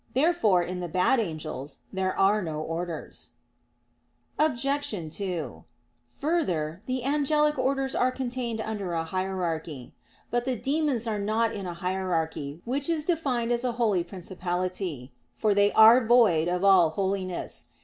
[0.15, 3.33] Therefore in the bad angels there are no orders.
[4.39, 4.65] Obj.
[5.15, 5.63] 2:
[6.07, 9.93] Further, the angelic orders are contained under a hierarchy.
[10.31, 15.11] But the demons are not in a hierarchy, which is defined as a holy principality;
[15.35, 17.67] for they are void of all holiness.